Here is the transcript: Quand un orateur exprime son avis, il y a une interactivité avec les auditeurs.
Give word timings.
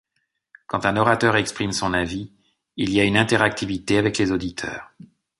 Quand 0.65 0.87
un 0.87 0.97
orateur 0.97 1.35
exprime 1.35 1.73
son 1.73 1.93
avis, 1.93 2.31
il 2.75 2.91
y 2.91 2.99
a 2.99 3.03
une 3.03 3.17
interactivité 3.17 3.99
avec 3.99 4.17
les 4.17 4.31
auditeurs. 4.31 4.91